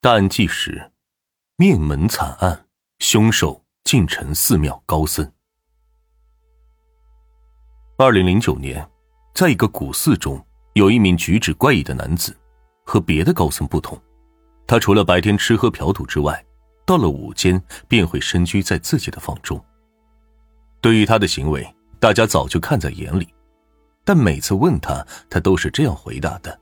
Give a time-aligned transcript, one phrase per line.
[0.00, 0.92] 大案纪实：
[1.56, 2.66] 灭门惨案，
[3.00, 5.28] 凶手进城寺庙高僧。
[7.96, 8.88] 二零零九年，
[9.34, 10.40] 在一个古寺中，
[10.74, 12.32] 有一名举止怪异的男子，
[12.84, 14.00] 和别的高僧不同，
[14.68, 16.46] 他除了白天吃喝嫖赌之外，
[16.86, 19.60] 到了午间便会深居在自己的房中。
[20.80, 21.68] 对于他的行为，
[21.98, 23.34] 大家早就看在眼里，
[24.04, 26.56] 但每次问他，他都是这样回答的：“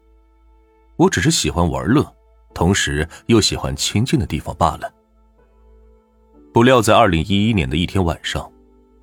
[0.97, 2.11] 我只是喜欢玩乐。”
[2.57, 4.91] 同时又喜欢清静的地方罢了。
[6.55, 8.51] 不料，在二零一一年的一天晚上，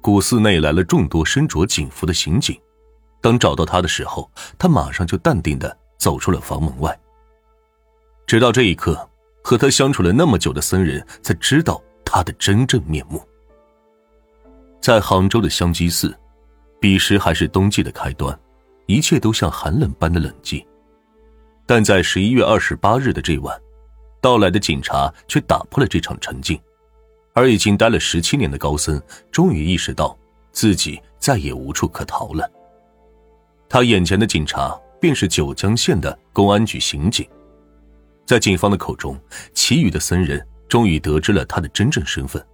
[0.02, 2.60] 古寺内来了众多身着警服的刑警。
[3.22, 4.28] 当找到他的时候，
[4.58, 7.00] 他马上就淡定的走出了房门外。
[8.26, 9.08] 直到这一刻，
[9.44, 13.22] 和他相处了那么久的僧人才知道他的真正面目。
[14.82, 16.18] 在杭州的香积寺，
[16.82, 18.38] 彼时还是冬季的开端，
[18.88, 20.66] 一切都像寒冷般的冷寂。
[21.66, 23.58] 但在十一月二十八日的这晚，
[24.20, 26.60] 到来的警察却打破了这场沉静，
[27.34, 30.18] 而已经待了十七年的高僧终于意识到
[30.52, 32.50] 自己再也无处可逃了。
[33.70, 37.28] 他眼前的警察便是九江县的公安局刑警，
[38.26, 39.18] 在警方的口中，
[39.54, 42.46] 其余的僧人终于得知了他的真正身份，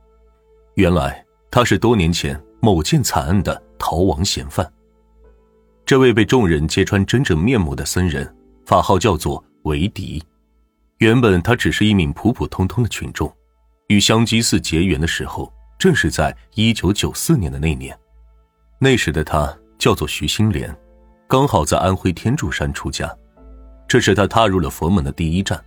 [0.76, 4.72] 原来他是多年前某件惨案的逃亡嫌犯。
[5.86, 8.36] 这位被众人揭穿真正面目的僧人。
[8.70, 10.24] 法号叫做维迪，
[11.00, 13.36] 原本他只是一名普普通通的群众，
[13.88, 17.98] 与香积寺结缘的时候，正是在一九九四年的那年。
[18.78, 20.72] 那时的他叫做徐新莲，
[21.28, 23.12] 刚好在安徽天柱山出家，
[23.88, 25.60] 这是他踏入了佛门的第一站。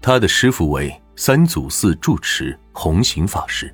[0.00, 3.72] 他的师傅为三祖寺住持弘行法师。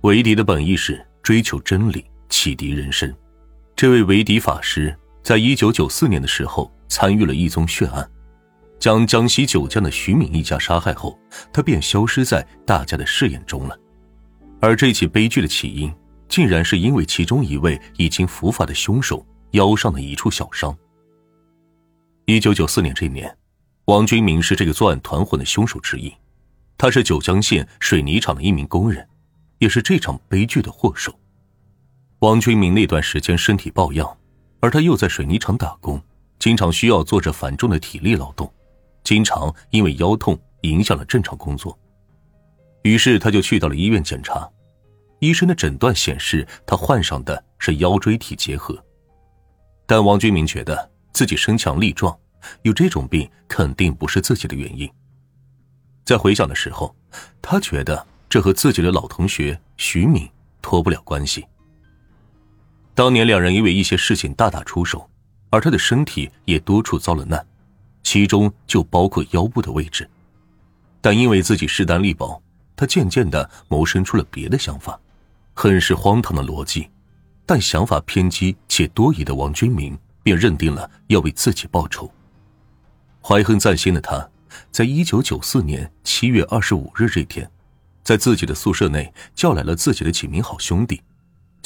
[0.00, 3.14] 维迪的本意是追求真理，启迪人生。
[3.76, 4.92] 这位维迪法师
[5.26, 6.72] 在一九九四年的时候。
[6.88, 8.08] 参与了一宗血案，
[8.78, 11.18] 将江西九江的徐敏一家杀害后，
[11.52, 13.76] 他便消失在大家的视野中了。
[14.60, 15.92] 而这起悲剧的起因，
[16.28, 20.74] 竟然是因为其中一位已经伏法的凶手腰上的一处小伤。
[22.26, 23.36] 一九九四年这年，
[23.86, 26.14] 王军明是这个作案团伙的凶手之一，
[26.78, 29.06] 他是九江县水泥厂的一名工人，
[29.58, 31.12] 也是这场悲剧的祸首。
[32.20, 34.16] 王军明那段时间身体抱恙，
[34.66, 36.02] 而他又在水泥厂打工。
[36.40, 38.52] 经常需要做着繁重的体力劳动，
[39.04, 41.78] 经常因为腰痛影响了正常工作。
[42.82, 44.48] 于是他就去到了医院检查，
[45.20, 48.76] 医生的诊断显示他患上的是腰椎体结核。
[49.86, 52.16] 但王军明觉得自己身强力壮，
[52.62, 54.90] 有这种病肯定不是自己的原因。
[56.04, 56.92] 在回想的时候，
[57.40, 60.28] 他觉得这和自己的老同学徐敏
[60.60, 61.46] 脱不了关系。
[62.96, 65.08] 当年两人因为一些事情大打出手。
[65.48, 67.46] 而他的身体也多处遭了难，
[68.02, 70.06] 其中就包括腰部的位置。
[71.00, 72.42] 但因为自己势单力薄，
[72.74, 74.98] 他渐渐的萌生出了别的想法，
[75.54, 76.90] 很是荒唐的逻辑。
[77.46, 82.10] 但想法偏激且多疑的王军明便认定了要为自己报仇。
[83.22, 84.28] 怀恨在心的他，
[84.72, 87.48] 在一九九四年七月二十五日这天，
[88.02, 91.00] 在自己的宿舍内叫来了自己的几名好兄弟，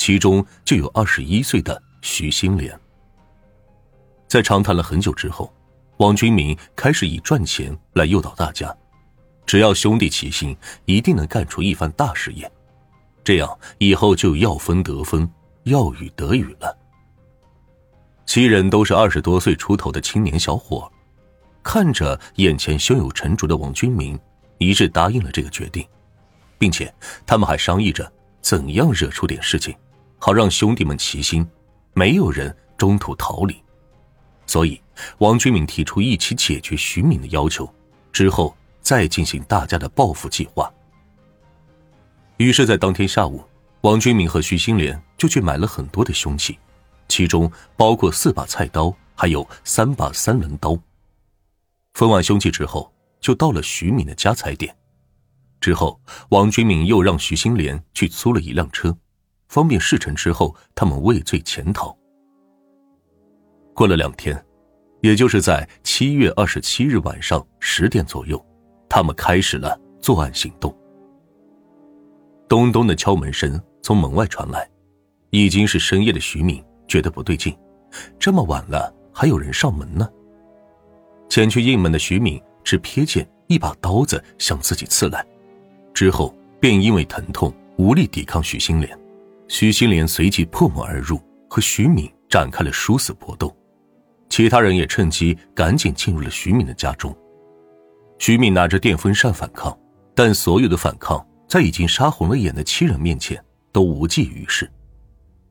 [0.01, 2.75] 其中就有二十一岁的徐新莲。
[4.27, 5.53] 在长谈了很久之后，
[5.99, 8.75] 王军明开始以赚钱来诱导大家，
[9.45, 10.57] 只要兄弟齐心，
[10.87, 12.51] 一定能干出一番大事业，
[13.23, 15.31] 这样以后就要分得分，
[15.65, 16.75] 要雨得雨了。
[18.25, 20.91] 七人都是二十多岁出头的青年小伙，
[21.63, 24.19] 看着眼前胸有成竹的王军明，
[24.57, 25.87] 一致答应了这个决定，
[26.57, 26.91] 并且
[27.27, 28.11] 他们还商议着
[28.41, 29.77] 怎样惹出点事情，
[30.21, 31.49] 好让兄弟们齐心，
[31.95, 33.57] 没有人中途逃离。
[34.47, 34.81] 所以，
[35.19, 37.73] 王军敏提出一起解决徐敏的要求，
[38.13, 40.71] 之后再进行大家的报复计划。
[42.37, 43.43] 于是，在当天下午，
[43.81, 46.59] 王军敏和徐新莲就去买了很多的凶器，
[47.09, 50.79] 其中包括四把菜刀，还有三把三轮刀。
[51.95, 54.77] 分完凶器之后，就到了徐敏的家踩点。
[55.61, 55.99] 之后，
[56.29, 58.95] 王军敏又让徐新莲去租了一辆车，
[59.51, 61.95] 方便事成之后他们畏罪潜逃。
[63.75, 64.43] 过了两天，
[65.01, 68.41] 也就是在七月二十七日晚上十点左右，
[68.89, 70.75] 他们开始了作案行动。
[72.49, 74.69] 咚咚的敲门声从门外传来，
[75.31, 77.57] 已经是深夜的徐敏觉得不对劲，
[78.21, 80.09] 这么晚了还有人上门呢。
[81.29, 85.27] 前去应门的徐敏只瞥见一把刀子向自己刺来，
[85.93, 88.97] 之后便因为疼痛无力抵抗徐新莲，
[89.53, 93.53] 徐新莲随即破门而入，和徐敏展开了殊死搏斗。
[94.29, 97.13] 其他人也趁机赶紧进入了徐敏的家中。
[98.21, 99.77] 徐敏拿着电风扇反抗，
[100.15, 104.71] 但所有的反抗在已经杀红了眼的七人面前都无济于事。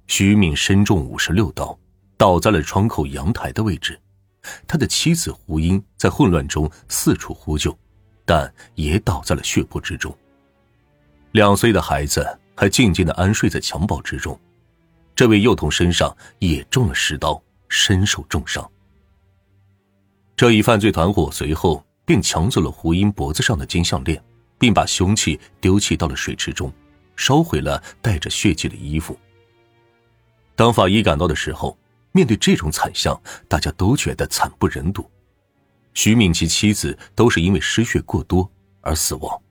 [0.07, 1.77] 徐敏身中五十六刀，
[2.15, 3.99] 倒在了窗口阳台的位置。
[4.65, 7.77] 他的妻子胡英在混乱中四处呼救，
[8.23, 10.17] 但也倒在了血泊之中。
[11.33, 12.25] 两岁的孩子
[12.59, 14.38] 还静静的安睡在襁褓之中。
[15.15, 18.69] 这位幼童身上也中了十刀，身受重伤。
[20.35, 24.21] 这一犯罪团伙随后便抢走了胡英脖子上的金项链，
[24.57, 26.69] 并把凶器丢弃到了水池中，
[27.15, 29.17] 烧毁了带着血迹的衣服。
[30.53, 31.77] 当法医赶到的时候，
[32.11, 33.17] 面对这种惨象，
[33.47, 35.09] 大家都觉得惨不忍睹。
[35.94, 38.51] 徐敏其妻子都是因为失血过多
[38.81, 39.41] 而死亡。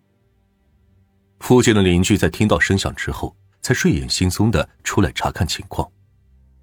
[1.40, 5.88] 附近的邻居在听到声响之后，才睡眼惺忪的出来查看情况。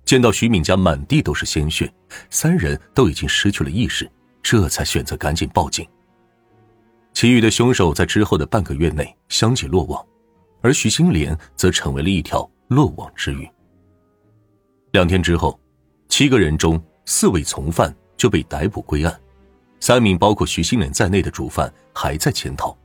[0.03, 1.91] 见到徐敏家满地都是鲜血，
[2.29, 4.09] 三人都已经失去了意识，
[4.43, 5.87] 这才选择赶紧报警。
[7.13, 10.05] 其余的凶手在之后的半个月内相继落网，
[10.61, 13.49] 而徐新莲则成为了一条落网之鱼。
[14.91, 15.59] 两天之后，
[16.09, 19.21] 七个人中四位从犯就被逮捕归案，
[19.79, 22.77] 三名包括徐新莲在内的主犯还在潜逃。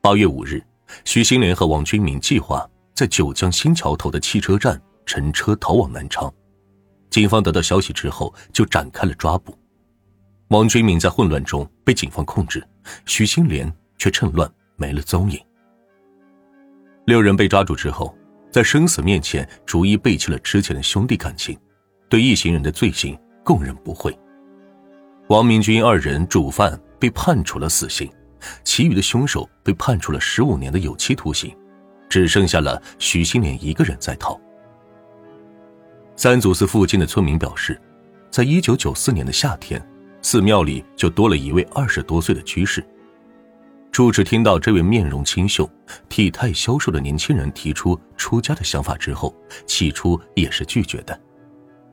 [0.00, 0.62] 八月五日，
[1.04, 2.64] 徐新莲和王军明计划
[2.94, 6.32] 在九江新桥头的汽车站乘车逃往南昌。
[7.10, 9.58] 警方得到消息之后，就展开了抓捕。
[10.48, 12.64] 王军明在混乱中被警方控制，
[13.06, 15.40] 徐新莲却趁乱没了踪影。
[17.06, 18.16] 六人被抓住之后，
[18.52, 21.58] 在生死面前逐一背弃了之前的兄弟感情，
[22.08, 24.16] 对一行人的罪行供认不讳。
[25.28, 28.08] 王明军二人主犯被判处了死刑。
[28.64, 31.56] 其余的凶手被判处了十五年的有期徒刑，
[32.08, 34.40] 只剩下了许新莲一个人在逃。
[36.16, 37.80] 三祖寺附近的村民表示，
[38.30, 39.80] 在一九九四年的夏天，
[40.20, 42.84] 寺庙里就多了一位二十多岁的居士。
[43.90, 45.68] 住持听到这位面容清秀、
[46.08, 49.34] 体态消瘦的年轻人提出出家的想法之后，
[49.66, 51.18] 起初也是拒绝的。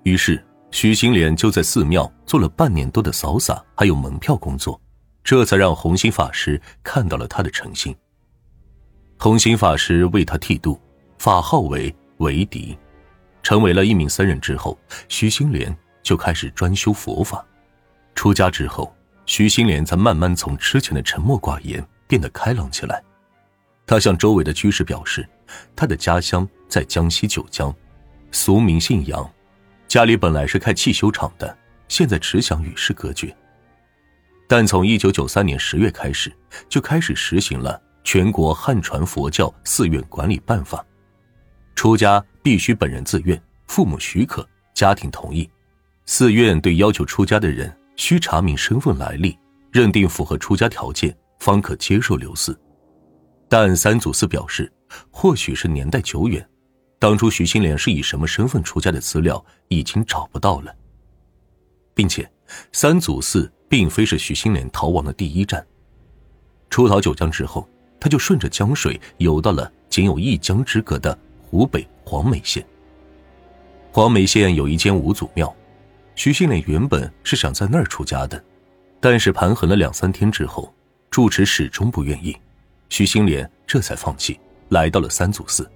[0.03, 4.79] 于是，许新莲就在寺庙做了半年多的扫洒还有门票工作。
[5.25, 7.93] 这才让红心法师看到了他的诚心。
[9.17, 10.79] 红心法师为他剃度，
[11.17, 12.77] 法号为维迪，
[13.41, 14.77] 成为了一名僧人之后，
[15.09, 17.43] 徐新莲就开始专修佛法。
[18.13, 18.95] 出家之后，
[19.25, 23.03] 徐新莲才慢慢从之前的沉默寡言变得开朗起来。
[23.87, 25.27] 他向周围的居士表示，
[25.75, 27.75] 他的家乡在江西九江，
[28.31, 29.27] 俗名姓杨，
[29.87, 31.57] 家里本来是开汽修厂的，
[31.87, 33.35] 现在只想与世隔绝。
[34.47, 36.31] 但从一九九三年十月开始，
[36.69, 40.85] 就开始实行了全国汉传佛教寺院管理办法，
[41.73, 45.49] 出家必须本人自愿、父母许可、家庭同意。
[46.05, 49.35] 寺院对要求出家的人需查明身份来历，
[49.71, 52.55] 认定符合出家条件，方可接受留寺。
[53.49, 54.71] 但三祖寺表示，
[55.09, 56.47] 或许是年代久远，
[56.99, 60.71] 当初徐新莲是以什么身份出家的资料已经找不到了，
[61.95, 62.31] 并且
[62.71, 63.51] 三祖寺。
[63.67, 65.65] 并非是徐新莲逃亡的第一站。
[66.69, 67.67] 出逃九江之后，
[67.99, 72.65] 他就顺着江水游到了仅有一江之隔的湖北黄梅县。
[73.91, 75.55] 黄梅县有一间五祖庙，
[76.15, 78.43] 徐新莲原本是想在那儿出家的，
[78.99, 80.73] 但是盘桓了两三天之后，
[81.09, 82.35] 住持始终不愿意，
[82.89, 84.37] 徐新莲这才放弃，
[84.69, 85.69] 来到了三祖寺。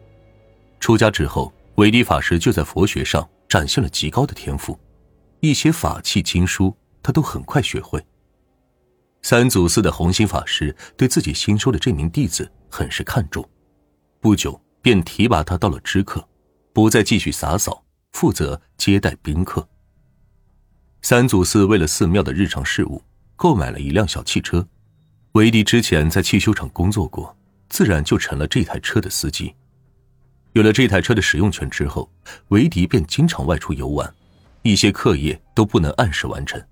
[0.82, 4.78] 出家之后，韦迪法师就在佛学上展现了极高的天赋，
[5.40, 6.76] 一些法器经书。
[7.10, 8.00] 他都很快学会。
[9.24, 13.44] 三祖寺的红心法师对自己新收的这名弟子很是看重，
[14.20, 16.24] 不久便提拔他到了知客，
[16.72, 19.68] 不再继续洒扫，负责接待宾客。
[21.02, 23.02] 三祖寺为了寺庙的日常事务，
[23.36, 24.68] 购买了一辆小汽车。
[25.32, 27.36] 维迪之前在汽修厂工作过，
[27.70, 29.56] 自然就成了这台车的司机。
[30.54, 32.08] 有了这台车的使用权之后，
[32.50, 34.14] 维迪便经常外出游玩，
[34.62, 36.64] 一些课业都不能按时完成。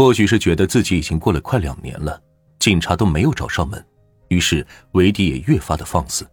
[0.00, 2.18] 或许是觉得自己已经过了快两年了，
[2.58, 3.86] 警察都没有找上门，
[4.28, 6.26] 于是维迪也越发的放肆，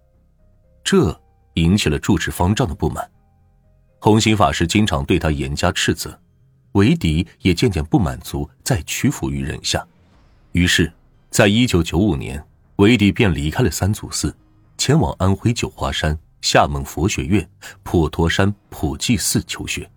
[0.86, 1.14] 这
[1.56, 3.06] 引起了住持方丈的不满。
[4.00, 6.18] 红心法师经常对他严加斥责，
[6.76, 9.86] 维迪也渐渐不满足，再屈服于人下。
[10.54, 10.90] 于是，
[11.30, 12.42] 在一九九五年，
[12.78, 14.34] 维迪便离开了三祖寺，
[14.78, 17.46] 前往安徽九华山、厦门佛学院、
[17.84, 19.92] 普陀山普济寺求学。